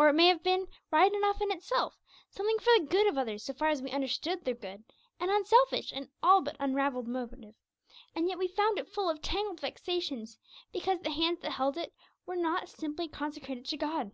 Or 0.00 0.08
it 0.08 0.14
may 0.14 0.26
have 0.26 0.42
been 0.42 0.66
right 0.90 1.14
enough 1.14 1.40
in 1.40 1.52
itself, 1.52 1.96
something 2.28 2.58
for 2.58 2.72
the 2.76 2.86
good 2.90 3.06
of 3.06 3.16
others 3.16 3.44
so 3.44 3.54
far 3.54 3.68
as 3.68 3.80
we 3.80 3.92
understood 3.92 4.44
their 4.44 4.56
good, 4.56 4.82
and 5.20 5.30
unselfish 5.30 5.92
in 5.92 6.10
all 6.24 6.40
but 6.42 6.56
unravelled 6.58 7.06
motive, 7.06 7.54
and 8.12 8.26
yet 8.28 8.36
we 8.36 8.48
found 8.48 8.80
it 8.80 8.88
full 8.88 9.08
of 9.08 9.22
tangled 9.22 9.60
vexations, 9.60 10.40
because 10.72 10.98
the 11.02 11.10
hands 11.12 11.38
that 11.42 11.52
held 11.52 11.76
it 11.78 11.92
were 12.26 12.34
not 12.34 12.68
simply 12.68 13.06
consecrated 13.06 13.64
to 13.66 13.76
God. 13.76 14.10